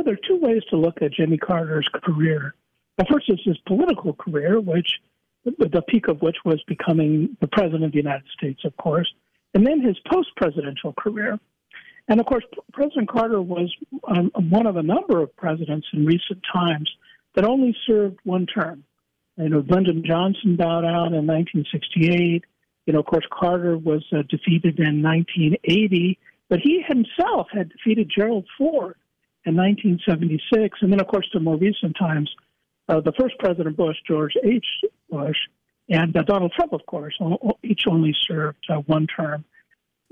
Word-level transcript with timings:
know, 0.00 0.04
there 0.04 0.14
are 0.14 0.28
two 0.28 0.44
ways 0.44 0.62
to 0.70 0.76
look 0.76 1.02
at 1.02 1.12
Jimmy 1.12 1.38
Carter's 1.38 1.88
career. 2.02 2.54
The 2.98 3.06
first 3.10 3.28
is 3.28 3.38
his 3.44 3.58
political 3.66 4.12
career, 4.14 4.60
which 4.60 4.90
the 5.44 5.82
peak 5.88 6.08
of 6.08 6.20
which 6.20 6.36
was 6.44 6.62
becoming 6.66 7.36
the 7.40 7.48
president 7.48 7.84
of 7.84 7.92
the 7.92 7.98
United 7.98 8.26
States, 8.36 8.60
of 8.64 8.76
course, 8.76 9.10
and 9.54 9.66
then 9.66 9.80
his 9.80 9.96
post-presidential 10.10 10.92
career. 10.98 11.38
And 12.08 12.20
of 12.20 12.26
course, 12.26 12.44
President 12.72 13.08
Carter 13.08 13.40
was 13.40 13.74
um, 14.08 14.30
one 14.50 14.66
of 14.66 14.76
a 14.76 14.82
number 14.82 15.22
of 15.22 15.34
presidents 15.36 15.86
in 15.92 16.04
recent 16.04 16.40
times 16.52 16.90
that 17.34 17.44
only 17.44 17.74
served 17.86 18.18
one 18.24 18.46
term. 18.46 18.84
You 19.36 19.48
know, 19.48 19.64
Lyndon 19.66 20.02
Johnson 20.06 20.56
bowed 20.56 20.84
out 20.84 21.14
in 21.14 21.26
1968. 21.26 22.44
You 22.86 22.92
know, 22.92 23.00
of 23.00 23.06
course, 23.06 23.24
Carter 23.32 23.78
was 23.78 24.04
uh, 24.12 24.22
defeated 24.28 24.78
in 24.78 25.02
1980, 25.02 26.18
but 26.48 26.58
he 26.60 26.82
himself 26.86 27.46
had 27.52 27.70
defeated 27.70 28.10
Gerald 28.14 28.46
Ford 28.58 28.96
in 29.46 29.56
1976. 29.56 30.78
And 30.82 30.92
then, 30.92 31.00
of 31.00 31.08
course, 31.08 31.28
to 31.32 31.40
more 31.40 31.56
recent 31.56 31.96
times, 31.98 32.30
uh, 32.88 33.00
the 33.00 33.12
first 33.18 33.38
President 33.38 33.76
Bush, 33.76 33.96
George 34.06 34.34
H. 34.44 34.66
Bush, 35.10 35.36
and 35.88 36.16
uh, 36.16 36.22
Donald 36.22 36.52
Trump, 36.54 36.72
of 36.72 36.84
course, 36.86 37.18
each 37.62 37.82
only 37.88 38.14
served 38.26 38.64
uh, 38.68 38.76
one 38.86 39.06
term. 39.06 39.44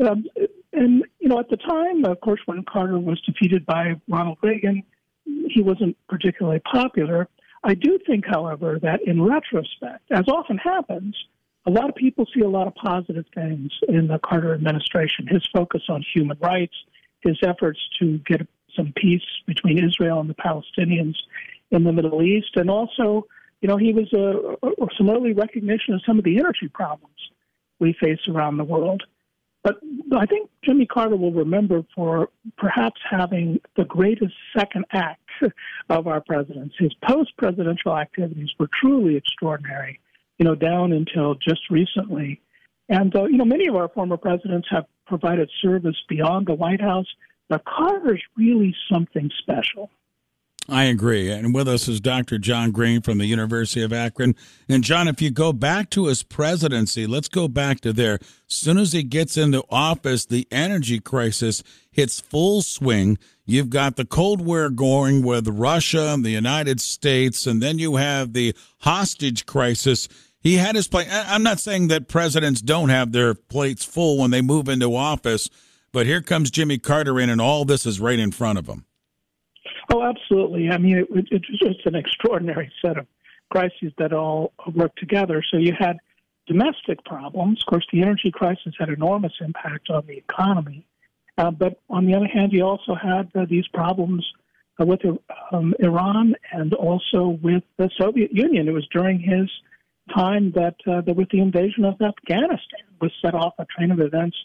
Um, 0.04 0.24
and, 0.72 1.04
you 1.18 1.28
know, 1.28 1.40
at 1.40 1.48
the 1.50 1.56
time, 1.56 2.04
of 2.04 2.20
course, 2.20 2.40
when 2.46 2.64
Carter 2.64 2.98
was 2.98 3.20
defeated 3.22 3.66
by 3.66 4.00
Ronald 4.08 4.38
Reagan, 4.42 4.82
he 5.24 5.62
wasn't 5.62 5.96
particularly 6.08 6.60
popular. 6.60 7.28
I 7.64 7.74
do 7.74 7.98
think, 8.06 8.24
however, 8.26 8.78
that 8.82 9.00
in 9.06 9.22
retrospect, 9.22 10.04
as 10.10 10.24
often 10.28 10.58
happens, 10.58 11.16
a 11.66 11.70
lot 11.70 11.88
of 11.88 11.96
people 11.96 12.26
see 12.34 12.40
a 12.40 12.48
lot 12.48 12.66
of 12.66 12.74
positive 12.74 13.26
things 13.34 13.70
in 13.88 14.06
the 14.06 14.18
Carter 14.18 14.54
administration. 14.54 15.26
His 15.26 15.46
focus 15.52 15.82
on 15.88 16.04
human 16.14 16.38
rights, 16.40 16.74
his 17.20 17.36
efforts 17.42 17.80
to 18.00 18.18
get 18.18 18.46
some 18.78 18.92
peace 18.96 19.22
between 19.46 19.84
Israel 19.84 20.20
and 20.20 20.30
the 20.30 20.34
Palestinians 20.34 21.16
in 21.70 21.84
the 21.84 21.92
Middle 21.92 22.22
East, 22.22 22.56
and 22.56 22.70
also, 22.70 23.26
you 23.60 23.68
know, 23.68 23.76
he 23.76 23.92
was 23.92 24.10
a, 24.14 24.66
a, 24.66 24.86
some 24.96 25.10
early 25.10 25.32
recognition 25.32 25.94
of 25.94 26.00
some 26.06 26.18
of 26.18 26.24
the 26.24 26.38
energy 26.38 26.68
problems 26.72 27.16
we 27.80 27.94
face 28.00 28.20
around 28.28 28.56
the 28.56 28.64
world. 28.64 29.02
But 29.64 29.76
I 30.16 30.24
think 30.26 30.48
Jimmy 30.64 30.86
Carter 30.86 31.16
will 31.16 31.32
remember 31.32 31.84
for 31.94 32.28
perhaps 32.56 33.00
having 33.08 33.60
the 33.76 33.84
greatest 33.84 34.32
second 34.56 34.84
act 34.92 35.20
of 35.90 36.06
our 36.06 36.20
presidents. 36.20 36.74
His 36.78 36.94
post 37.06 37.36
presidential 37.36 37.96
activities 37.96 38.48
were 38.58 38.68
truly 38.80 39.16
extraordinary, 39.16 40.00
you 40.38 40.44
know, 40.44 40.54
down 40.54 40.92
until 40.92 41.34
just 41.34 41.68
recently. 41.70 42.40
And, 42.88 43.14
uh, 43.14 43.24
you 43.24 43.36
know, 43.36 43.44
many 43.44 43.66
of 43.68 43.74
our 43.74 43.88
former 43.88 44.16
presidents 44.16 44.68
have 44.70 44.86
provided 45.06 45.50
service 45.60 45.96
beyond 46.08 46.46
the 46.46 46.54
White 46.54 46.80
House, 46.80 47.06
but 47.48 47.64
Carter's 47.64 48.22
really 48.36 48.74
something 48.90 49.30
special. 49.38 49.90
I 50.70 50.84
agree. 50.84 51.30
And 51.30 51.54
with 51.54 51.66
us 51.66 51.88
is 51.88 51.98
Dr. 51.98 52.36
John 52.36 52.72
Green 52.72 53.00
from 53.00 53.16
the 53.16 53.24
University 53.24 53.82
of 53.82 53.90
Akron. 53.90 54.36
And 54.68 54.84
John, 54.84 55.08
if 55.08 55.22
you 55.22 55.30
go 55.30 55.54
back 55.54 55.88
to 55.90 56.06
his 56.06 56.22
presidency, 56.22 57.06
let's 57.06 57.28
go 57.28 57.48
back 57.48 57.80
to 57.80 57.92
there. 57.92 58.18
Soon 58.46 58.76
as 58.76 58.92
he 58.92 59.02
gets 59.02 59.38
into 59.38 59.64
office, 59.70 60.26
the 60.26 60.46
energy 60.50 61.00
crisis 61.00 61.62
hits 61.90 62.20
full 62.20 62.60
swing. 62.60 63.16
You've 63.46 63.70
got 63.70 63.96
the 63.96 64.04
Cold 64.04 64.44
War 64.44 64.68
going 64.68 65.22
with 65.22 65.48
Russia 65.48 66.12
and 66.12 66.22
the 66.22 66.30
United 66.30 66.82
States, 66.82 67.46
and 67.46 67.62
then 67.62 67.78
you 67.78 67.96
have 67.96 68.34
the 68.34 68.54
hostage 68.80 69.46
crisis. 69.46 70.06
He 70.38 70.56
had 70.56 70.76
his 70.76 70.86
plate. 70.86 71.08
I'm 71.10 71.42
not 71.42 71.60
saying 71.60 71.88
that 71.88 72.08
presidents 72.08 72.60
don't 72.60 72.90
have 72.90 73.12
their 73.12 73.32
plates 73.32 73.86
full 73.86 74.18
when 74.18 74.32
they 74.32 74.42
move 74.42 74.68
into 74.68 74.94
office, 74.94 75.48
but 75.98 76.06
here 76.06 76.22
comes 76.22 76.48
Jimmy 76.48 76.78
Carter 76.78 77.18
in, 77.18 77.28
and 77.28 77.40
all 77.40 77.64
this 77.64 77.84
is 77.84 77.98
right 77.98 78.20
in 78.20 78.30
front 78.30 78.56
of 78.56 78.68
him. 78.68 78.84
Oh, 79.92 80.00
absolutely. 80.00 80.70
I 80.70 80.78
mean, 80.78 80.98
it, 80.98 81.08
it 81.10 81.42
was 81.50 81.58
just 81.58 81.86
an 81.86 81.96
extraordinary 81.96 82.70
set 82.80 82.96
of 82.98 83.08
crises 83.50 83.92
that 83.98 84.12
all 84.12 84.52
worked 84.76 85.00
together. 85.00 85.42
So 85.50 85.56
you 85.56 85.72
had 85.76 85.96
domestic 86.46 87.04
problems. 87.04 87.60
Of 87.62 87.66
course, 87.66 87.84
the 87.92 88.00
energy 88.00 88.30
crisis 88.30 88.74
had 88.78 88.90
enormous 88.90 89.32
impact 89.40 89.90
on 89.90 90.06
the 90.06 90.16
economy. 90.16 90.86
Uh, 91.36 91.50
but 91.50 91.80
on 91.90 92.06
the 92.06 92.14
other 92.14 92.28
hand, 92.28 92.52
you 92.52 92.62
also 92.62 92.94
had 92.94 93.28
uh, 93.34 93.46
these 93.50 93.66
problems 93.74 94.24
uh, 94.80 94.86
with 94.86 95.00
um, 95.50 95.74
Iran 95.80 96.36
and 96.52 96.74
also 96.74 97.40
with 97.42 97.64
the 97.76 97.90
Soviet 98.00 98.32
Union. 98.32 98.68
It 98.68 98.72
was 98.72 98.86
during 98.92 99.18
his 99.18 99.50
time 100.14 100.52
that, 100.52 100.76
uh, 100.86 101.00
that 101.00 101.16
with 101.16 101.30
the 101.30 101.40
invasion 101.40 101.84
of 101.84 102.00
Afghanistan 102.00 102.86
was 103.00 103.10
set 103.20 103.34
off 103.34 103.54
a 103.58 103.66
train 103.76 103.90
of 103.90 103.98
events, 103.98 104.36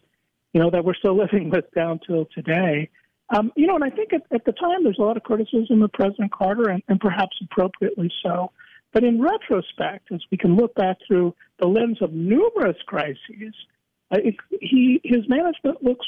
you 0.53 0.61
know, 0.61 0.69
that 0.69 0.85
we're 0.85 0.95
still 0.95 1.17
living 1.23 1.49
with 1.49 1.65
down 1.75 1.99
till 2.05 2.25
today. 2.33 2.89
Um, 3.35 3.51
you 3.55 3.67
know, 3.67 3.75
and 3.75 3.83
I 3.83 3.89
think 3.89 4.13
at, 4.13 4.23
at, 4.31 4.45
the 4.45 4.51
time 4.51 4.83
there's 4.83 4.99
a 4.99 5.01
lot 5.01 5.17
of 5.17 5.23
criticism 5.23 5.81
of 5.81 5.91
President 5.93 6.31
Carter, 6.31 6.69
and, 6.69 6.83
and 6.87 6.99
perhaps 6.99 7.35
appropriately 7.41 8.11
so. 8.23 8.51
But 8.91 9.03
in 9.03 9.19
retrospect, 9.19 10.11
as 10.11 10.21
we 10.31 10.37
can 10.37 10.55
look 10.55 10.75
back 10.75 10.97
through 11.07 11.33
the 11.59 11.67
lens 11.67 11.97
of 12.01 12.13
numerous 12.13 12.77
crises, 12.85 13.55
uh, 14.11 14.19
it, 14.23 14.35
he 14.61 15.01
his 15.03 15.27
management 15.27 15.81
looks 15.83 16.05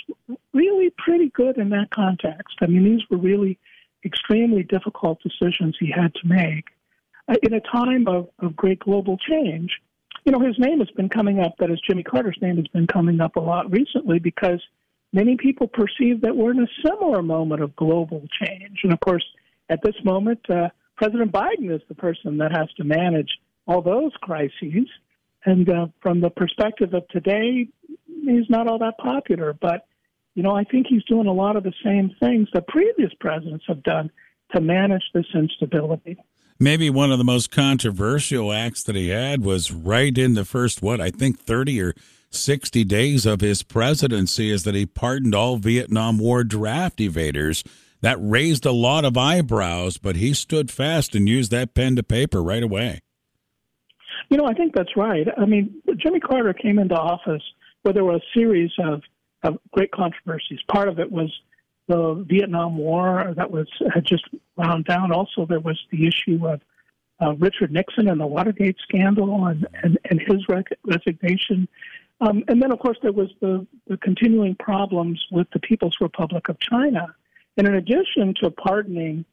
really 0.53 0.94
pretty 0.97 1.29
good 1.29 1.57
in 1.57 1.69
that 1.69 1.89
context. 1.89 2.57
I 2.61 2.67
mean, 2.67 2.84
these 2.84 3.01
were 3.09 3.17
really 3.17 3.57
extremely 4.05 4.61
difficult 4.61 5.19
decisions 5.23 5.75
he 5.79 5.91
had 5.91 6.13
to 6.13 6.28
make 6.28 6.66
uh, 7.28 7.35
in 7.41 7.53
a 7.53 7.61
time 7.61 8.07
of, 8.07 8.29
of 8.39 8.55
great 8.55 8.79
global 8.79 9.17
change. 9.17 9.81
You 10.25 10.31
know, 10.31 10.39
his 10.39 10.57
name 10.57 10.79
has 10.79 10.89
been 10.89 11.07
coming 11.07 11.39
up. 11.39 11.53
That 11.59 11.69
is, 11.69 11.79
Jimmy 11.87 12.01
Carter's 12.01 12.37
name 12.41 12.57
has 12.57 12.67
been 12.67 12.87
coming 12.87 13.21
up 13.21 13.35
a 13.35 13.39
lot 13.39 13.71
recently 13.71 14.17
because 14.17 14.59
many 15.13 15.37
people 15.37 15.67
perceive 15.67 16.21
that 16.21 16.35
we're 16.35 16.49
in 16.49 16.63
a 16.63 16.67
similar 16.83 17.21
moment 17.21 17.61
of 17.61 17.75
global 17.75 18.23
change. 18.41 18.79
And 18.83 18.91
of 18.91 18.99
course, 19.01 19.23
at 19.69 19.83
this 19.83 19.93
moment, 20.03 20.39
uh, 20.49 20.69
President 20.97 21.31
Biden 21.31 21.73
is 21.73 21.81
the 21.87 21.93
person 21.93 22.37
that 22.39 22.51
has 22.51 22.67
to 22.77 22.83
manage 22.83 23.29
all 23.67 23.83
those 23.83 24.13
crises. 24.19 24.89
And 25.45 25.69
uh, 25.69 25.87
from 26.01 26.21
the 26.21 26.31
perspective 26.31 26.95
of 26.95 27.07
today, 27.09 27.67
he's 28.07 28.49
not 28.49 28.67
all 28.67 28.79
that 28.79 28.97
popular. 28.97 29.53
But, 29.53 29.85
you 30.33 30.41
know, 30.41 30.55
I 30.55 30.63
think 30.63 30.87
he's 30.89 31.03
doing 31.03 31.27
a 31.27 31.33
lot 31.33 31.55
of 31.55 31.63
the 31.63 31.73
same 31.83 32.15
things 32.19 32.47
that 32.53 32.67
previous 32.67 33.11
presidents 33.19 33.65
have 33.67 33.83
done 33.83 34.09
to 34.55 34.61
manage 34.61 35.03
this 35.13 35.27
instability. 35.35 36.17
Maybe 36.59 36.89
one 36.89 37.11
of 37.11 37.17
the 37.17 37.25
most 37.25 37.51
controversial 37.51 38.53
acts 38.53 38.83
that 38.83 38.95
he 38.95 39.09
had 39.09 39.43
was 39.43 39.71
right 39.71 40.17
in 40.17 40.35
the 40.35 40.45
first, 40.45 40.81
what, 40.81 41.01
I 41.01 41.11
think 41.11 41.39
30 41.39 41.81
or 41.81 41.93
60 42.29 42.83
days 42.85 43.25
of 43.25 43.41
his 43.41 43.61
presidency 43.61 44.51
is 44.51 44.63
that 44.63 44.75
he 44.75 44.85
pardoned 44.85 45.35
all 45.35 45.57
Vietnam 45.57 46.17
War 46.17 46.43
draft 46.43 46.99
evaders. 46.99 47.66
That 48.01 48.17
raised 48.19 48.66
a 48.66 48.71
lot 48.71 49.03
of 49.03 49.17
eyebrows, 49.17 49.97
but 49.97 50.16
he 50.16 50.33
stood 50.33 50.69
fast 50.69 51.16
and 51.16 51.27
used 51.27 51.51
that 51.51 51.73
pen 51.73 51.95
to 51.95 52.03
paper 52.03 52.41
right 52.41 52.63
away. 52.63 53.01
You 54.29 54.37
know, 54.37 54.45
I 54.45 54.53
think 54.53 54.73
that's 54.75 54.95
right. 54.95 55.27
I 55.37 55.45
mean, 55.45 55.81
Jimmy 55.97 56.19
Carter 56.19 56.53
came 56.53 56.79
into 56.79 56.95
office 56.95 57.43
where 57.81 57.93
there 57.93 58.05
were 58.05 58.16
a 58.16 58.22
series 58.33 58.72
of, 58.79 59.01
of 59.43 59.57
great 59.72 59.91
controversies. 59.91 60.59
Part 60.72 60.87
of 60.87 60.99
it 60.99 61.11
was 61.11 61.31
the 61.88 62.25
Vietnam 62.28 62.78
War 62.78 63.34
that 63.35 63.51
was 63.51 63.68
had 63.94 64.06
just 64.06 64.25
wound 64.57 64.85
down. 64.85 65.12
Also, 65.12 65.46
there 65.46 65.59
was 65.59 65.79
the 65.91 66.07
issue 66.07 66.47
of 66.47 66.62
uh, 67.22 67.34
Richard 67.35 67.72
Nixon 67.72 68.09
and 68.09 68.19
the 68.19 68.28
Watergate 68.28 68.78
scandal 68.81 69.46
and, 69.46 69.68
and, 69.84 69.97
and 70.09 70.19
his 70.19 70.47
rec- 70.50 70.78
resignation. 70.85 71.68
Um, 72.22 72.44
and 72.47 72.62
then, 72.62 72.72
of 72.72 72.79
course, 72.79 72.97
there 73.01 73.12
was 73.12 73.29
the, 73.41 73.66
the 73.88 73.97
continuing 73.97 74.56
problems 74.56 75.23
with 75.31 75.47
the 75.53 75.59
People's 75.59 75.96
Republic 76.01 76.50
of 76.50 76.59
China. 76.59 77.13
And 77.57 77.68
in 77.68 77.75
addition 77.75 78.34
to 78.41 78.52
pardoning 78.52 79.25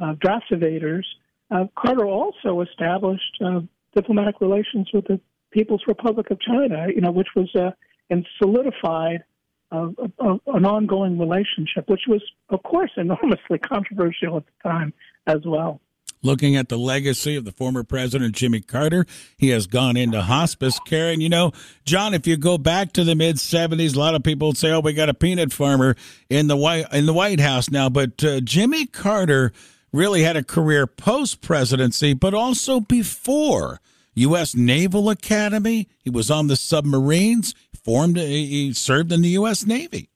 uh, 0.00 0.14
draft 0.20 0.46
evaders, 0.50 1.04
uh, 1.50 1.66
Carter 1.76 2.06
also 2.06 2.60
established 2.60 3.38
uh, 3.44 3.60
diplomatic 3.94 4.40
relations 4.40 4.88
with 4.92 5.06
the 5.06 5.20
People's 5.50 5.82
Republic 5.86 6.30
of 6.30 6.40
China, 6.40 6.86
you 6.94 7.00
know, 7.00 7.10
which 7.10 7.28
was 7.34 7.48
uh, 7.54 7.70
and 8.10 8.26
solidified 8.38 9.22
an 9.70 10.64
ongoing 10.64 11.18
relationship, 11.18 11.88
which 11.88 12.02
was, 12.08 12.22
of 12.50 12.62
course, 12.62 12.90
enormously 12.96 13.58
controversial 13.62 14.38
at 14.38 14.44
the 14.46 14.68
time 14.68 14.92
as 15.26 15.38
well. 15.44 15.80
Looking 16.20 16.56
at 16.56 16.68
the 16.68 16.78
legacy 16.78 17.36
of 17.36 17.44
the 17.44 17.52
former 17.52 17.84
president 17.84 18.34
Jimmy 18.34 18.60
Carter, 18.60 19.06
he 19.36 19.50
has 19.50 19.68
gone 19.68 19.96
into 19.96 20.20
hospice 20.20 20.80
care. 20.80 21.12
And 21.12 21.22
you 21.22 21.28
know, 21.28 21.52
John, 21.84 22.12
if 22.12 22.26
you 22.26 22.36
go 22.36 22.58
back 22.58 22.92
to 22.94 23.04
the 23.04 23.14
mid 23.14 23.36
'70s, 23.36 23.94
a 23.94 23.98
lot 24.00 24.16
of 24.16 24.24
people 24.24 24.52
say, 24.54 24.72
"Oh, 24.72 24.80
we 24.80 24.94
got 24.94 25.08
a 25.08 25.14
peanut 25.14 25.52
farmer 25.52 25.94
in 26.28 26.48
the 26.48 26.56
White 26.56 26.86
in 26.92 27.06
the 27.06 27.12
White 27.12 27.38
House 27.38 27.70
now." 27.70 27.88
But 27.88 28.24
uh, 28.24 28.40
Jimmy 28.40 28.86
Carter 28.86 29.52
really 29.92 30.24
had 30.24 30.36
a 30.36 30.42
career 30.42 30.88
post 30.88 31.40
presidency, 31.40 32.14
but 32.14 32.34
also 32.34 32.80
before. 32.80 33.80
U.S. 34.18 34.56
Naval 34.56 35.10
Academy. 35.10 35.86
He 36.00 36.10
was 36.10 36.28
on 36.28 36.48
the 36.48 36.56
submarines. 36.56 37.54
Formed. 37.88 38.18
He 38.18 38.74
served 38.74 39.12
in 39.12 39.22
the 39.22 39.30
U.S. 39.30 39.64
Navy. 39.64 40.10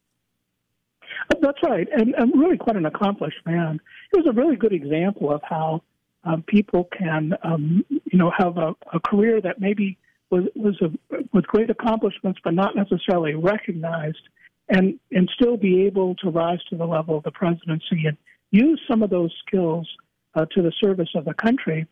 That's 1.41 1.57
right, 1.63 1.89
and, 1.91 2.15
and 2.17 2.31
really 2.39 2.59
quite 2.59 2.77
an 2.77 2.85
accomplished 2.85 3.41
man. 3.47 3.81
He 4.13 4.21
was 4.21 4.27
a 4.29 4.33
really 4.39 4.57
good 4.57 4.75
example 4.75 5.33
of 5.33 5.41
how 5.43 5.83
um, 6.25 6.43
people 6.47 6.87
can, 6.97 7.33
um, 7.43 7.83
you 7.89 8.19
know, 8.19 8.31
have 8.37 8.59
a, 8.59 8.75
a 8.93 9.01
career 9.01 9.41
that 9.41 9.59
maybe 9.59 9.97
was 10.29 10.45
was 10.55 10.79
a, 10.83 11.17
with 11.33 11.47
great 11.47 11.71
accomplishments, 11.71 12.39
but 12.45 12.53
not 12.53 12.77
necessarily 12.77 13.35
recognized, 13.35 14.21
and 14.69 15.01
and 15.11 15.31
still 15.35 15.57
be 15.57 15.87
able 15.87 16.15
to 16.17 16.29
rise 16.29 16.63
to 16.69 16.77
the 16.77 16.85
level 16.87 17.17
of 17.17 17.23
the 17.25 17.31
presidency 17.31 18.05
and 18.07 18.19
use 18.51 18.83
some 18.87 19.03
of 19.03 19.09
those 19.09 19.35
skills 19.47 19.89
uh, 20.35 20.45
to 20.55 20.61
the 20.61 20.73
service 20.79 21.09
of 21.15 21.25
the 21.25 21.35
country. 21.35 21.87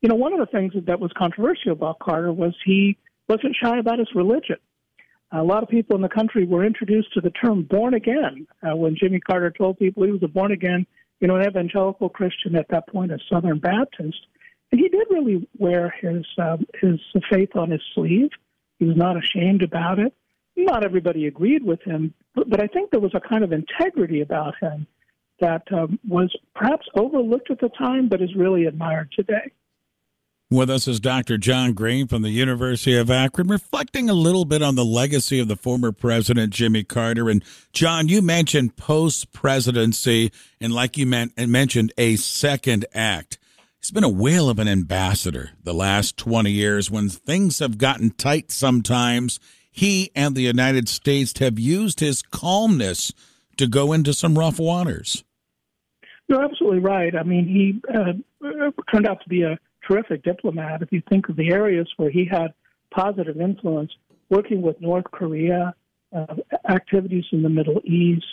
You 0.00 0.08
know, 0.08 0.14
one 0.14 0.32
of 0.32 0.38
the 0.38 0.46
things 0.46 0.72
that 0.86 0.98
was 0.98 1.12
controversial 1.14 1.72
about 1.72 1.98
Carter 1.98 2.32
was 2.32 2.54
he 2.64 2.96
wasn't 3.28 3.54
shy 3.62 3.78
about 3.78 3.98
his 3.98 4.08
religion. 4.14 4.56
A 5.32 5.42
lot 5.42 5.62
of 5.62 5.68
people 5.68 5.96
in 5.96 6.02
the 6.02 6.08
country 6.08 6.46
were 6.46 6.64
introduced 6.64 7.12
to 7.14 7.20
the 7.20 7.30
term 7.30 7.64
born 7.64 7.94
again 7.94 8.46
uh, 8.62 8.76
when 8.76 8.96
Jimmy 8.96 9.20
Carter 9.20 9.50
told 9.50 9.78
people 9.78 10.04
he 10.04 10.12
was 10.12 10.22
a 10.22 10.28
born 10.28 10.52
again, 10.52 10.86
you 11.20 11.26
know, 11.26 11.36
an 11.36 11.46
evangelical 11.46 12.08
Christian 12.08 12.54
at 12.54 12.68
that 12.68 12.88
point, 12.88 13.10
a 13.10 13.18
Southern 13.30 13.58
Baptist. 13.58 14.18
And 14.70 14.80
he 14.80 14.88
did 14.88 15.06
really 15.10 15.48
wear 15.58 15.94
his 16.00 16.24
um, 16.38 16.64
his 16.80 17.00
faith 17.30 17.56
on 17.56 17.70
his 17.70 17.82
sleeve. 17.94 18.30
He 18.78 18.84
was 18.84 18.96
not 18.96 19.16
ashamed 19.16 19.62
about 19.62 19.98
it. 19.98 20.12
Not 20.56 20.84
everybody 20.84 21.26
agreed 21.26 21.64
with 21.64 21.82
him, 21.82 22.14
but, 22.34 22.48
but 22.48 22.62
I 22.62 22.66
think 22.66 22.90
there 22.90 23.00
was 23.00 23.14
a 23.14 23.20
kind 23.20 23.44
of 23.44 23.52
integrity 23.52 24.22
about 24.22 24.54
him 24.60 24.86
that 25.40 25.62
um, 25.72 25.98
was 26.08 26.34
perhaps 26.54 26.86
overlooked 26.94 27.50
at 27.50 27.60
the 27.60 27.68
time, 27.68 28.08
but 28.08 28.22
is 28.22 28.34
really 28.34 28.64
admired 28.64 29.12
today. 29.12 29.52
With 30.48 30.70
us 30.70 30.86
is 30.86 31.00
Dr. 31.00 31.38
John 31.38 31.72
Green 31.72 32.06
from 32.06 32.22
the 32.22 32.30
University 32.30 32.96
of 32.96 33.10
Akron, 33.10 33.48
reflecting 33.48 34.08
a 34.08 34.14
little 34.14 34.44
bit 34.44 34.62
on 34.62 34.76
the 34.76 34.84
legacy 34.84 35.40
of 35.40 35.48
the 35.48 35.56
former 35.56 35.90
president, 35.90 36.52
Jimmy 36.52 36.84
Carter. 36.84 37.28
And 37.28 37.42
John, 37.72 38.06
you 38.06 38.22
mentioned 38.22 38.76
post 38.76 39.32
presidency, 39.32 40.30
and 40.60 40.72
like 40.72 40.96
you 40.96 41.04
mentioned, 41.04 41.92
a 41.98 42.14
second 42.14 42.86
act. 42.94 43.38
He's 43.80 43.90
been 43.90 44.04
a 44.04 44.08
whale 44.08 44.48
of 44.48 44.60
an 44.60 44.68
ambassador 44.68 45.50
the 45.64 45.74
last 45.74 46.16
20 46.16 46.48
years. 46.52 46.92
When 46.92 47.08
things 47.08 47.58
have 47.58 47.76
gotten 47.76 48.10
tight 48.10 48.52
sometimes, 48.52 49.40
he 49.72 50.12
and 50.14 50.36
the 50.36 50.42
United 50.42 50.88
States 50.88 51.36
have 51.40 51.58
used 51.58 51.98
his 51.98 52.22
calmness 52.22 53.12
to 53.56 53.66
go 53.66 53.92
into 53.92 54.14
some 54.14 54.38
rough 54.38 54.60
waters. 54.60 55.24
You're 56.28 56.44
absolutely 56.44 56.78
right. 56.78 57.16
I 57.16 57.24
mean, 57.24 57.48
he 57.48 57.80
uh, 57.92 58.12
turned 58.92 59.08
out 59.08 59.20
to 59.22 59.28
be 59.28 59.42
a 59.42 59.58
terrific 59.86 60.22
diplomat. 60.22 60.82
If 60.82 60.92
you 60.92 61.02
think 61.08 61.28
of 61.28 61.36
the 61.36 61.50
areas 61.50 61.88
where 61.96 62.10
he 62.10 62.24
had 62.24 62.48
positive 62.90 63.40
influence, 63.40 63.92
working 64.30 64.62
with 64.62 64.80
North 64.80 65.04
Korea, 65.12 65.74
uh, 66.14 66.34
activities 66.68 67.24
in 67.32 67.42
the 67.42 67.48
Middle 67.48 67.80
East, 67.84 68.24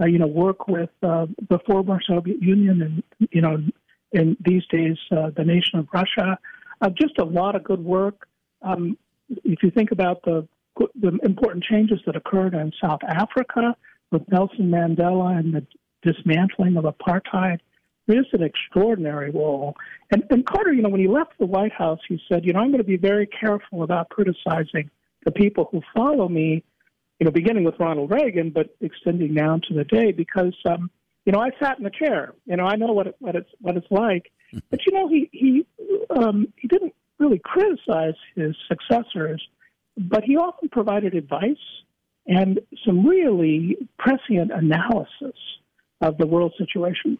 uh, 0.00 0.06
you 0.06 0.18
know, 0.18 0.26
work 0.26 0.68
with 0.68 0.90
uh, 1.02 1.26
the 1.50 1.58
former 1.66 2.00
Soviet 2.06 2.42
Union 2.42 2.82
and, 2.82 3.28
you 3.30 3.40
know, 3.40 3.58
in 4.12 4.36
these 4.44 4.62
days, 4.70 4.96
uh, 5.10 5.30
the 5.36 5.44
nation 5.44 5.78
of 5.78 5.88
Russia. 5.92 6.38
Uh, 6.80 6.90
just 6.90 7.18
a 7.18 7.24
lot 7.24 7.54
of 7.54 7.64
good 7.64 7.82
work. 7.82 8.26
Um, 8.62 8.98
if 9.44 9.62
you 9.62 9.70
think 9.70 9.92
about 9.92 10.22
the, 10.24 10.46
the 11.00 11.18
important 11.22 11.64
changes 11.64 12.00
that 12.06 12.16
occurred 12.16 12.54
in 12.54 12.72
South 12.80 13.00
Africa 13.08 13.76
with 14.10 14.22
Nelson 14.30 14.70
Mandela 14.70 15.38
and 15.38 15.54
the 15.54 15.66
dismantling 16.02 16.76
of 16.76 16.84
apartheid, 16.84 17.58
is 18.08 18.26
an 18.32 18.42
extraordinary 18.42 19.30
role. 19.30 19.74
And, 20.10 20.24
and 20.30 20.44
Carter, 20.44 20.72
you 20.72 20.82
know, 20.82 20.88
when 20.88 21.00
he 21.00 21.08
left 21.08 21.38
the 21.38 21.46
White 21.46 21.72
House, 21.72 22.00
he 22.08 22.20
said, 22.28 22.44
you 22.44 22.52
know, 22.52 22.60
I'm 22.60 22.68
going 22.68 22.78
to 22.78 22.84
be 22.84 22.96
very 22.96 23.26
careful 23.26 23.82
about 23.82 24.08
criticizing 24.08 24.90
the 25.24 25.30
people 25.30 25.68
who 25.70 25.80
follow 25.94 26.28
me, 26.28 26.64
you 27.20 27.24
know, 27.24 27.30
beginning 27.30 27.64
with 27.64 27.76
Ronald 27.78 28.10
Reagan, 28.10 28.50
but 28.50 28.74
extending 28.80 29.34
down 29.34 29.60
to 29.68 29.74
the 29.74 29.84
day, 29.84 30.10
because, 30.10 30.54
um, 30.66 30.90
you 31.24 31.32
know, 31.32 31.40
I 31.40 31.50
sat 31.62 31.78
in 31.78 31.84
the 31.84 31.90
chair. 31.90 32.34
You 32.46 32.56
know, 32.56 32.64
I 32.64 32.76
know 32.76 32.92
what 32.92 33.06
it, 33.06 33.16
what 33.20 33.36
it's 33.36 33.50
what 33.60 33.76
it's 33.76 33.90
like. 33.90 34.30
But 34.70 34.80
you 34.86 34.92
know, 34.92 35.08
he 35.08 35.30
he 35.32 35.66
um, 36.10 36.52
he 36.56 36.68
didn't 36.68 36.92
really 37.18 37.40
criticize 37.42 38.16
his 38.34 38.54
successors, 38.68 39.42
but 39.96 40.24
he 40.24 40.36
often 40.36 40.68
provided 40.68 41.14
advice 41.14 41.56
and 42.26 42.60
some 42.84 43.06
really 43.06 43.76
prescient 43.98 44.50
analysis 44.52 45.38
of 46.02 46.18
the 46.18 46.26
world 46.26 46.52
situation. 46.58 47.18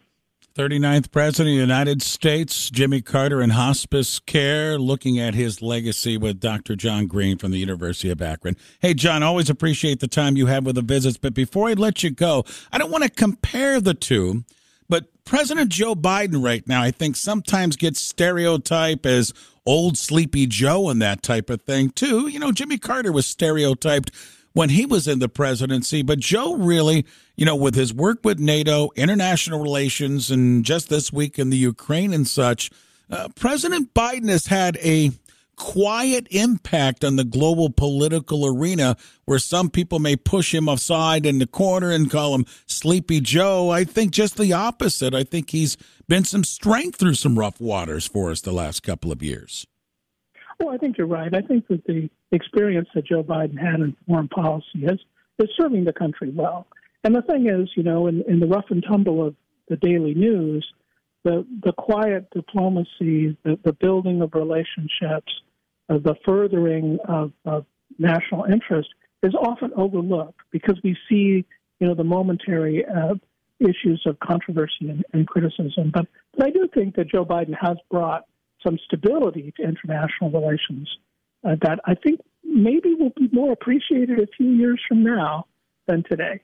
39th 0.55 1.09
President 1.09 1.49
of 1.49 1.55
the 1.55 1.61
United 1.61 2.03
States, 2.03 2.69
Jimmy 2.69 3.01
Carter 3.01 3.41
in 3.41 3.49
hospice 3.49 4.19
care, 4.19 4.77
looking 4.77 5.17
at 5.19 5.33
his 5.33 5.63
legacy 5.63 6.15
with 6.15 6.39
Dr. 6.39 6.75
John 6.75 7.07
Green 7.07 7.39
from 7.39 7.49
the 7.49 7.57
University 7.57 8.11
of 8.11 8.21
Akron. 8.21 8.55
Hey, 8.79 8.93
John, 8.93 9.23
always 9.23 9.49
appreciate 9.49 9.99
the 9.99 10.07
time 10.07 10.37
you 10.37 10.45
have 10.45 10.63
with 10.63 10.75
the 10.75 10.83
visits. 10.83 11.17
But 11.17 11.33
before 11.33 11.69
I 11.69 11.73
let 11.73 12.03
you 12.03 12.11
go, 12.11 12.45
I 12.71 12.77
don't 12.77 12.91
want 12.91 13.03
to 13.03 13.09
compare 13.09 13.81
the 13.81 13.95
two, 13.95 14.43
but 14.87 15.05
President 15.25 15.71
Joe 15.71 15.95
Biden 15.95 16.43
right 16.43 16.67
now, 16.67 16.83
I 16.83 16.91
think 16.91 17.15
sometimes 17.15 17.75
gets 17.75 17.99
stereotyped 17.99 19.07
as 19.07 19.33
old 19.65 19.97
sleepy 19.97 20.45
Joe 20.45 20.89
and 20.89 21.01
that 21.01 21.23
type 21.23 21.49
of 21.49 21.63
thing, 21.63 21.89
too. 21.89 22.27
You 22.27 22.37
know, 22.37 22.51
Jimmy 22.51 22.77
Carter 22.77 23.11
was 23.11 23.25
stereotyped 23.25 24.11
when 24.53 24.69
he 24.69 24.85
was 24.85 25.07
in 25.07 25.19
the 25.19 25.29
presidency. 25.29 26.01
But 26.01 26.19
Joe 26.19 26.55
really, 26.55 27.05
you 27.35 27.45
know, 27.45 27.55
with 27.55 27.75
his 27.75 27.93
work 27.93 28.19
with 28.23 28.39
NATO, 28.39 28.89
international 28.95 29.61
relations, 29.61 30.31
and 30.31 30.63
just 30.63 30.89
this 30.89 31.11
week 31.11 31.37
in 31.37 31.49
the 31.49 31.57
Ukraine 31.57 32.13
and 32.13 32.27
such, 32.27 32.71
uh, 33.09 33.29
President 33.35 33.93
Biden 33.93 34.29
has 34.29 34.47
had 34.47 34.77
a 34.77 35.11
quiet 35.55 36.27
impact 36.31 37.03
on 37.03 37.15
the 37.15 37.23
global 37.23 37.69
political 37.69 38.45
arena 38.45 38.97
where 39.25 39.39
some 39.39 39.69
people 39.69 39.99
may 39.99 40.15
push 40.15 40.53
him 40.53 40.67
aside 40.67 41.25
in 41.25 41.39
the 41.39 41.47
corner 41.47 41.91
and 41.91 42.09
call 42.09 42.33
him 42.33 42.45
Sleepy 42.65 43.19
Joe. 43.19 43.69
I 43.69 43.83
think 43.83 44.11
just 44.11 44.37
the 44.37 44.53
opposite. 44.53 45.13
I 45.13 45.23
think 45.23 45.51
he's 45.51 45.77
been 46.07 46.23
some 46.23 46.43
strength 46.43 46.99
through 46.99 47.13
some 47.15 47.37
rough 47.37 47.61
waters 47.61 48.07
for 48.07 48.31
us 48.31 48.41
the 48.41 48.51
last 48.51 48.83
couple 48.83 49.11
of 49.11 49.21
years. 49.21 49.67
Well, 50.59 50.73
I 50.73 50.77
think 50.77 50.97
you're 50.97 51.07
right. 51.07 51.33
I 51.33 51.41
think 51.41 51.67
that 51.67 51.85
the 51.85 52.09
experience 52.35 52.87
that 52.95 53.05
Joe 53.05 53.23
Biden 53.23 53.57
had 53.57 53.79
in 53.79 53.95
foreign 54.07 54.27
policy 54.27 54.85
is, 54.85 54.99
is 55.39 55.49
serving 55.59 55.85
the 55.85 55.93
country 55.93 56.31
well. 56.33 56.67
And 57.03 57.15
the 57.15 57.21
thing 57.21 57.47
is, 57.47 57.69
you 57.75 57.83
know, 57.83 58.07
in, 58.07 58.23
in 58.27 58.39
the 58.39 58.47
rough 58.47 58.65
and 58.69 58.83
tumble 58.89 59.25
of 59.25 59.35
the 59.69 59.75
daily 59.77 60.13
news, 60.13 60.65
the, 61.23 61.45
the 61.63 61.73
quiet 61.73 62.29
diplomacy, 62.31 63.37
the, 63.43 63.57
the 63.63 63.73
building 63.73 64.21
of 64.21 64.33
relationships, 64.33 65.31
uh, 65.89 65.97
the 65.97 66.15
furthering 66.25 66.97
of, 67.07 67.31
of 67.45 67.65
national 67.97 68.45
interest 68.45 68.89
is 69.21 69.33
often 69.35 69.71
overlooked 69.75 70.39
because 70.51 70.77
we 70.83 70.97
see, 71.09 71.45
you 71.79 71.87
know, 71.87 71.95
the 71.95 72.03
momentary 72.03 72.85
uh, 72.85 73.15
issues 73.59 74.01
of 74.05 74.19
controversy 74.19 74.89
and, 74.89 75.05
and 75.13 75.27
criticism. 75.27 75.91
But, 75.93 76.07
but 76.35 76.47
I 76.47 76.49
do 76.49 76.67
think 76.73 76.95
that 76.95 77.09
Joe 77.09 77.25
Biden 77.25 77.55
has 77.61 77.77
brought 77.89 78.25
some 78.65 78.77
stability 78.85 79.53
to 79.57 79.63
international 79.63 80.31
relations 80.31 80.89
uh, 81.43 81.55
that 81.61 81.79
I 81.85 81.95
think 81.95 82.21
maybe 82.43 82.93
will 82.93 83.13
be 83.15 83.29
more 83.31 83.51
appreciated 83.51 84.19
a 84.19 84.27
few 84.37 84.49
years 84.51 84.81
from 84.87 85.03
now 85.03 85.47
than 85.87 86.03
today. 86.03 86.41